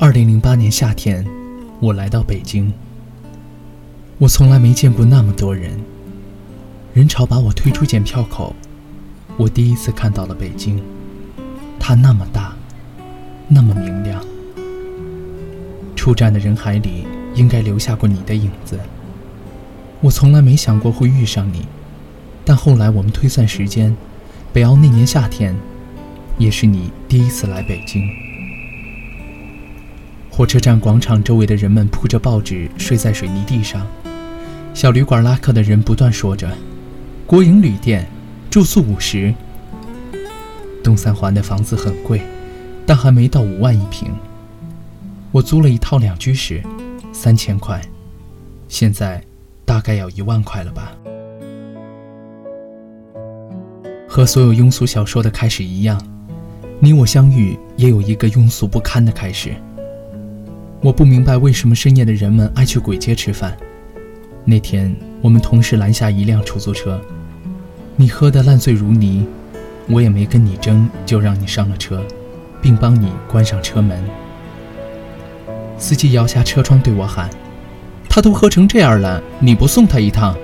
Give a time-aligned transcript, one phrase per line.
[0.00, 1.26] 二零零八年夏天，
[1.80, 2.72] 我来到北京。
[4.16, 5.76] 我从来没见过那么多人，
[6.94, 8.54] 人潮把我推出检票口。
[9.36, 10.80] 我第一次看到了北京，
[11.80, 12.54] 它那么大，
[13.48, 14.24] 那么明亮。
[15.96, 17.04] 出站的人海里，
[17.34, 18.78] 应该留下过你的影子。
[20.00, 21.66] 我从来没想过会遇上你，
[22.44, 23.96] 但后来我们推算时间，
[24.52, 25.56] 北奥那年夏天，
[26.38, 28.08] 也是你第一次来北京。
[30.38, 33.84] 火车站广场周围的人们铺着报纸睡在水泥地上，
[34.72, 36.48] 小旅馆拉客的人不断说着
[37.26, 38.08] ：“国营旅店，
[38.48, 39.34] 住宿五十。”
[40.80, 42.22] 东三环的房子很贵，
[42.86, 44.12] 但还没到五万一平。
[45.32, 46.62] 我租了一套两居室，
[47.12, 47.82] 三千块，
[48.68, 49.20] 现在
[49.64, 50.92] 大概要一万块了吧。
[54.06, 56.00] 和所有庸俗小说的开始一样，
[56.78, 59.52] 你我相遇也有一个庸俗不堪的开始。
[60.80, 63.56] 我不明白为什么深夜的人们爱去鬼街吃饭。
[64.44, 67.00] 那天我们同时拦下一辆出租车，
[67.96, 69.26] 你喝得烂醉如泥，
[69.88, 72.00] 我也没跟你争，就让你上了车，
[72.62, 74.00] 并帮你关上车门。
[75.76, 77.28] 司机摇下车窗对我喊
[78.08, 80.36] ：“他都喝成这样了，你不送他一趟？”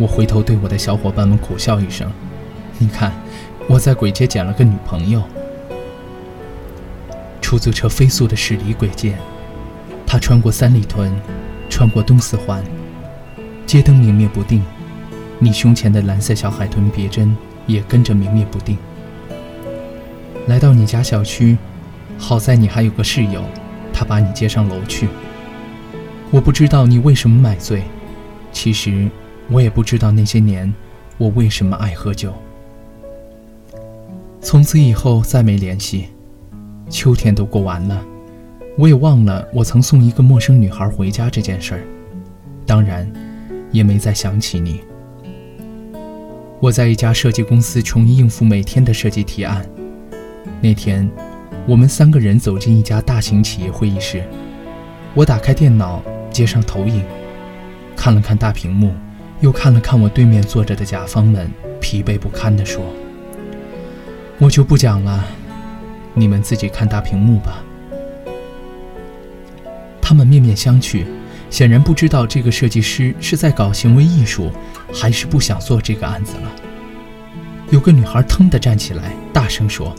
[0.00, 2.10] 我回头对我的小伙伴们苦笑一声
[2.78, 3.12] ：“你看，
[3.68, 5.22] 我在鬼街捡了个女朋友。”
[7.50, 9.18] 出租车飞速的驶离轨街，
[10.06, 11.12] 它穿过三里屯，
[11.68, 12.62] 穿过东四环，
[13.66, 14.62] 街灯明灭不定，
[15.40, 18.78] 你胸前的蓝色小海豚别针也跟着明灭不定。
[20.46, 21.58] 来到你家小区，
[22.16, 23.42] 好在你还有个室友，
[23.92, 25.08] 他把你接上楼去。
[26.30, 27.82] 我不知道你为什么买醉，
[28.52, 29.10] 其实
[29.48, 30.72] 我也不知道那些年
[31.18, 32.32] 我为什么爱喝酒。
[34.40, 36.10] 从此以后再没联系。
[36.90, 38.04] 秋天都过完了，
[38.76, 41.80] 我也忘了我曾送一个陌生女孩回家这件事儿，
[42.66, 43.10] 当然，
[43.70, 44.80] 也没再想起你。
[46.58, 49.64] 我在一家设计公司穷于应付每天的设计提案。
[50.60, 51.08] 那天，
[51.66, 54.24] 我们三个人走进一家大型企业会议室，
[55.14, 57.04] 我打开电脑，接上投影，
[57.96, 58.92] 看了看大屏幕，
[59.40, 61.50] 又看了看我对面坐着的甲方们，
[61.80, 62.84] 疲惫不堪地说
[64.38, 65.24] ：“我就不讲了。”
[66.20, 67.64] 你们自己看大屏幕吧。
[70.02, 71.06] 他们面面相觑，
[71.48, 74.50] 显然不知道这个设计师是在搞行为艺术，
[74.92, 76.52] 还是不想做这个案子了。
[77.70, 79.94] 有个女孩腾地站起来，大声说：“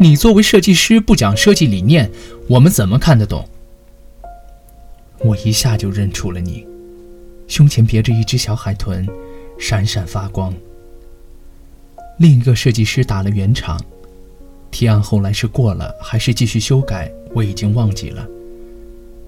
[0.00, 2.10] 你作为设计师不讲设计理念，
[2.48, 3.48] 我们怎么看得懂？”
[5.22, 6.66] 我一下就认出了你，
[7.46, 9.06] 胸前别着一只小海豚，
[9.58, 10.52] 闪闪发光。
[12.18, 13.78] 另一个设计师打了圆场。
[14.80, 18.26] 提案后来是过了还是继续修改，我已经忘记了。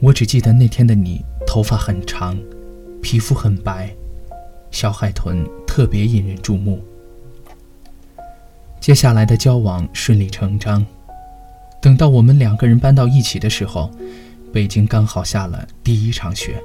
[0.01, 2.39] 我只记得那天的你头发很长，
[3.03, 3.95] 皮肤很白，
[4.71, 6.83] 小海豚特别引人注目。
[8.81, 10.87] 接下来的交往顺理成章。
[11.83, 13.91] 等到我们两个人搬到一起的时候，
[14.55, 16.59] 北京刚好下了第一场雪。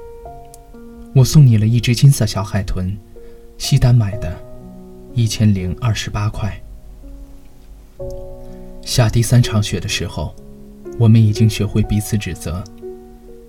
[1.14, 2.96] 我送你了一只金色小海豚，
[3.58, 4.34] 西单买的，
[5.12, 6.58] 一千零二十八块。
[8.88, 10.34] 下第三场雪的时候，
[10.98, 12.64] 我们已经学会彼此指责，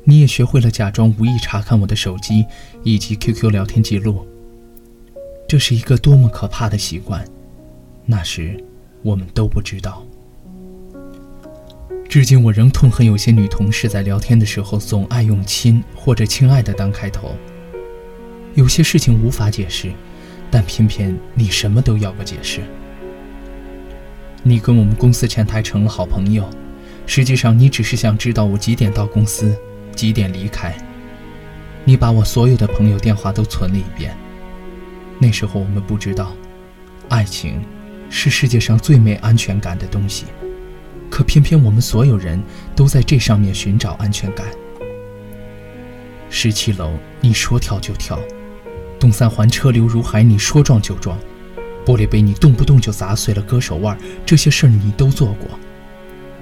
[0.04, 2.46] 你也学会了假装无意查看我的手机
[2.84, 4.28] 以及 QQ 聊天记录。
[5.48, 7.26] 这是一个多么可怕的习惯，
[8.06, 8.62] 那时
[9.02, 10.06] 我们都不知道。
[12.10, 17.34] 至今我仍痛恨有些女同事在聊天的时候总爱用“亲”或者“亲爱的”当开头。
[18.56, 19.94] 有些事情无法解释，
[20.52, 22.60] 但偏偏你什么都要个解释。
[24.42, 26.50] 你跟我们公司前台成了好朋友，
[27.06, 29.56] 实际上你只是想知道我几点到公司，
[29.96, 30.76] 几点离开。
[31.84, 34.16] 你把我所有的朋友电话都存了一遍。
[35.18, 36.32] 那时候我们不知道，
[37.10, 37.62] 爱情
[38.10, 40.26] 是世界上最没安全感的东西，
[41.10, 42.42] 可偏偏我们所有人
[42.76, 44.48] 都在这上面寻找安全感。
[46.30, 48.18] 十七楼，你说跳就跳；
[49.00, 51.18] 东三环车流如海，你说撞就撞。
[51.90, 55.48] 玻璃杯，你动不动就砸碎了，割手腕，这些事儿你都做过。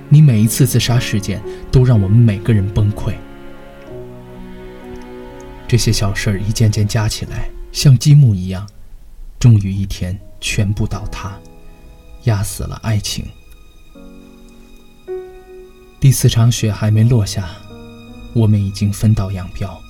[0.10, 1.42] 你每一次自杀事件
[1.72, 3.14] 都让我们每个人崩溃。
[5.66, 8.68] 这些小事儿一件件加起来，像积木一样，
[9.40, 11.40] 终于一天全部倒塌，
[12.24, 13.24] 压死了爱情。
[15.98, 17.48] 第四场雪还没落下，
[18.34, 19.82] 我们已经分道扬镳。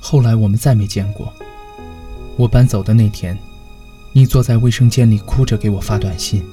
[0.00, 1.32] 后来我们再没见过。
[2.36, 3.36] 我搬走的那天。
[4.12, 6.44] 你坐在卫生间里哭着给我发短信，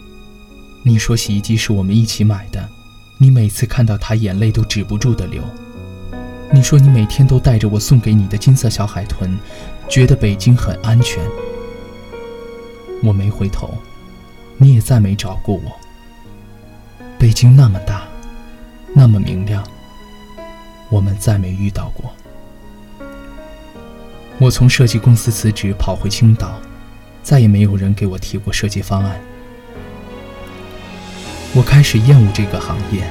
[0.83, 2.69] 你说洗衣机是我们一起买的，
[3.17, 5.41] 你每次看到它，眼泪都止不住的流。
[6.53, 9.37] 你说你每天都带着我送给你的金色小海豚，
[9.89, 11.21] 觉得北京很安全。
[13.03, 13.73] 我没回头，
[14.57, 15.71] 你也再没找过我。
[17.17, 18.03] 北京那么大，
[18.93, 19.67] 那么明亮，
[20.89, 22.13] 我们再没遇到过。
[24.37, 26.59] 我从设计公司辞职，跑回青岛，
[27.27, 29.19] 再也没有人给我提过设计方案。
[31.53, 33.03] 我开始厌恶这个行业。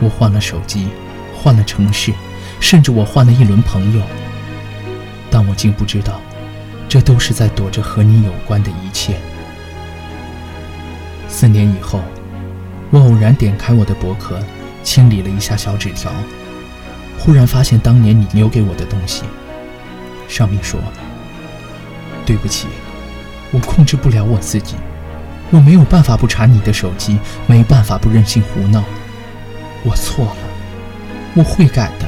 [0.00, 0.88] 我换了手机。
[1.34, 2.12] 换了城市，
[2.60, 4.02] 甚至我换了一轮朋友，
[5.30, 6.20] 但我竟不知道，
[6.86, 9.14] 这都是在躲着和你有关的一切。
[11.26, 12.02] 四年以后，
[12.90, 14.38] 我偶然点开我的博客，
[14.82, 16.12] 清理了一下小纸条，
[17.18, 19.22] 忽然发现当年你留给我的东西，
[20.28, 20.78] 上面说
[22.26, 22.66] ：“对不起，
[23.52, 24.76] 我控制不了我自己，
[25.50, 28.84] 我没有办法不查你的手机，没办法不任性胡闹，
[29.84, 30.36] 我错了。”
[31.36, 32.06] 我会改的。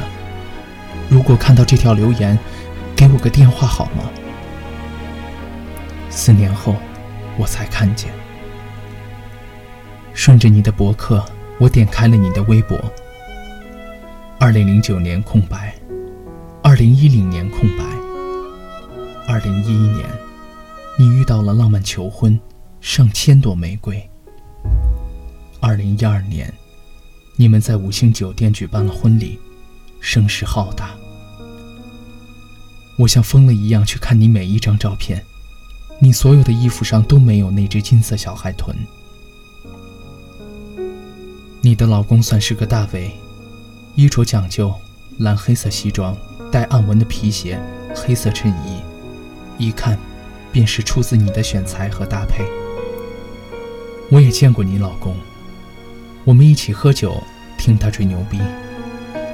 [1.09, 2.37] 如果看到这条留言，
[2.97, 4.03] 给我个电话好吗？
[6.11, 6.75] 四年后，
[7.39, 8.11] 我才看见。
[10.13, 11.25] 顺着你的博客，
[11.59, 12.77] 我点开了你的微博。
[14.41, 15.73] 二零零九年空白，
[16.63, 17.85] 二零一零年空白，
[19.29, 20.05] 二零一一年，
[20.99, 22.39] 你遇到了浪漫求婚，
[22.81, 24.09] 上千朵玫瑰。
[25.61, 26.53] 二零一二年。
[27.35, 29.39] 你们在五星酒店举办了婚礼，
[30.01, 30.91] 声势浩大。
[32.99, 35.25] 我像疯了一样去看你每一张照片，
[35.99, 38.77] 你所有的衣服上都没有那只金色小海豚。
[41.63, 43.13] 你的老公算是个大 V，
[43.97, 44.73] 衣着讲究，
[45.19, 46.15] 蓝黑色西装，
[46.53, 47.59] 带暗纹的皮鞋，
[47.95, 48.83] 黑色衬衣，
[49.57, 49.99] 一看
[50.53, 52.45] 便是出自你的选材和搭配。
[54.11, 55.17] 我也见过你老公，
[56.25, 57.23] 我们一起喝酒。
[57.59, 58.41] 听他吹牛逼，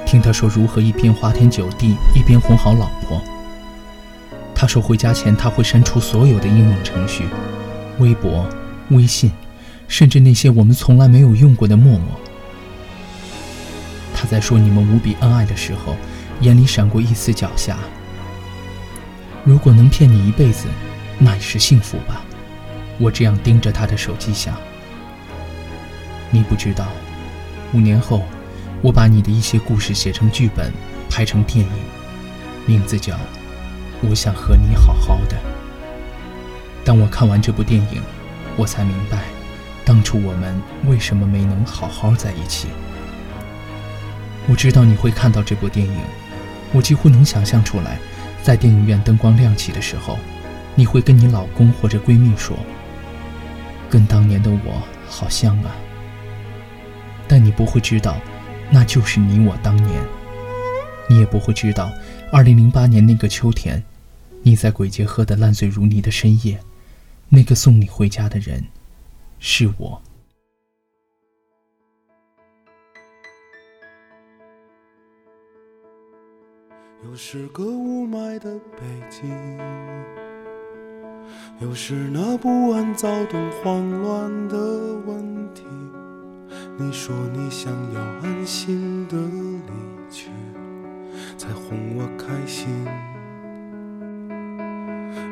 [0.05, 3.19] 听他说如何一边花天酒地一边哄好老婆。
[4.53, 7.23] 他说回家前他会删除所有的应用程序，
[7.97, 8.47] 微博、
[8.91, 9.31] 微信，
[9.87, 12.19] 甚至那些我们从来没有用过的陌陌。
[14.13, 15.95] 他在说你们无比恩爱的时候，
[16.41, 17.73] 眼里闪过一丝狡黠。
[19.43, 20.67] 如果能骗你一辈子，
[21.19, 22.21] 那也是幸福吧。
[22.97, 24.55] 我这样盯着他的手机想，
[26.31, 26.87] 你不知道。
[27.73, 28.23] 五年后，
[28.81, 30.71] 我把你的一些故事写成剧本，
[31.09, 31.71] 拍成电影，
[32.65, 33.13] 名字叫
[34.01, 35.37] 《我想和你好好的》。
[36.83, 38.01] 当我看完这部电影，
[38.57, 39.25] 我才明白，
[39.85, 42.67] 当初我们为什么没能好好在一起。
[44.47, 45.99] 我知道你会看到这部电影，
[46.73, 47.99] 我几乎能想象出来，
[48.41, 50.17] 在电影院灯光亮起的时候，
[50.79, 52.55] 你会跟你老公或者闺蜜说
[53.91, 55.75] ：“跟当年的我好像啊。”
[57.27, 58.17] 但你不会知道，
[58.71, 60.01] 那就是你我当年。
[61.09, 61.91] 你也不会知道，
[62.31, 63.83] 二零零八年那个秋天，
[64.41, 66.57] 你在鬼街喝得烂醉如泥的深夜，
[67.27, 68.63] 那个送你回家的人，
[69.37, 70.01] 是我。
[77.03, 79.29] 又是个雾霾的北京，
[81.61, 84.57] 又是那不安、躁动、慌乱的
[85.05, 85.63] 问题。
[86.77, 90.29] 你说你想要安心的离去，
[91.37, 92.69] 才哄我开心。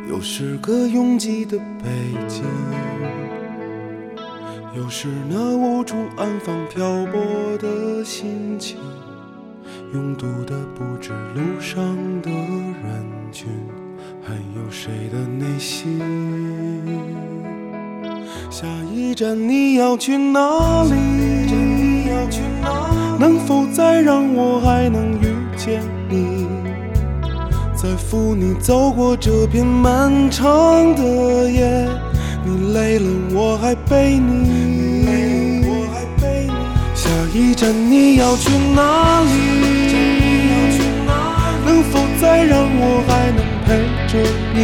[0.10, 1.88] 又是个拥挤的北
[2.28, 2.44] 京，
[4.76, 8.78] 又是那无处安放漂泊的心情。
[9.94, 13.48] 拥堵的不止路上的人群，
[14.28, 16.02] 还有谁的内心？
[18.50, 20.92] 下一站你要去哪里？
[23.18, 26.46] 能否再让我还能遇见你？
[27.74, 31.88] 再扶你走过这片漫长的夜，
[32.44, 35.64] 你累了我还背你。
[36.94, 39.30] 下一站你要去哪里？
[41.66, 43.76] 能否再让我还能陪
[44.08, 44.18] 着
[44.54, 44.58] 你？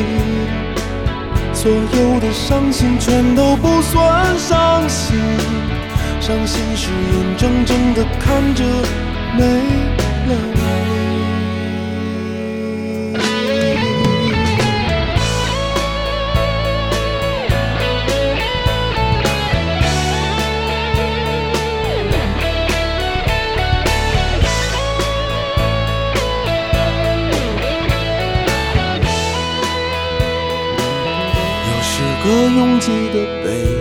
[1.54, 5.20] 所有的伤心全都不算伤心。
[6.22, 8.64] 伤心是眼睁睁的看着
[9.38, 10.83] 没了你
[32.56, 33.73] 拥挤的北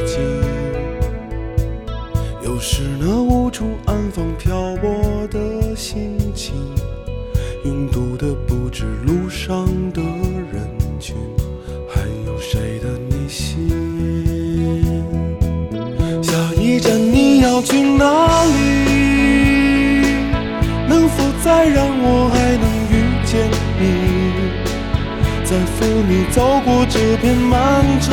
[26.12, 28.12] 你走过这片漫长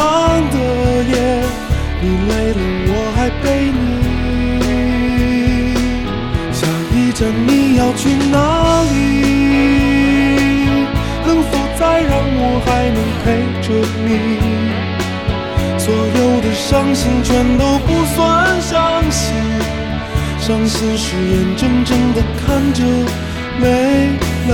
[0.51, 0.57] 的
[1.03, 1.43] 夜，
[1.99, 3.43] 你累了我还陪
[3.75, 3.77] 你。
[6.53, 6.65] 下
[6.95, 8.01] 一站你要去
[8.31, 8.37] 哪
[8.83, 8.95] 里？
[11.27, 13.25] 能否再让我还能陪
[13.61, 13.67] 着
[14.07, 14.09] 你？
[15.77, 17.27] 所有的伤心全
[17.57, 18.17] 都不算
[18.61, 19.35] 伤心，
[20.39, 22.79] 伤心是眼睁睁的看着
[23.59, 23.67] 没
[24.47, 24.51] 了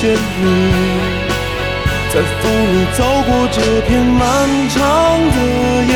[0.00, 0.46] 见你？
[2.14, 4.22] 在风里走过这片漫
[4.70, 4.78] 长
[5.34, 5.36] 的
[5.90, 5.92] 夜，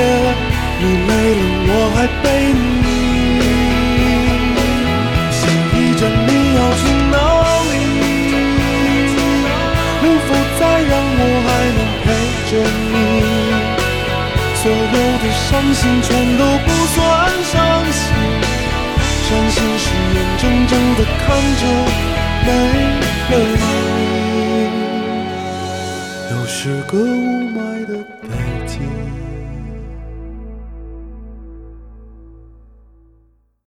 [0.81, 2.25] 你累了我还背
[2.83, 2.87] 你。
[5.31, 5.41] 下
[5.73, 6.83] 一站你要去
[7.13, 7.17] 哪
[7.71, 7.73] 里？
[10.03, 10.29] 能否
[10.59, 12.05] 再让我还能陪
[12.51, 12.53] 着
[12.91, 12.95] 你？
[14.61, 16.99] 所有的伤心全都不算
[17.53, 17.55] 伤
[17.93, 18.03] 心，
[19.29, 21.25] 伤心是眼睁睁的看
[21.61, 21.63] 着
[22.47, 22.51] 没
[23.31, 23.35] 了
[23.97, 24.01] 你。
[26.31, 27.42] 又是个无。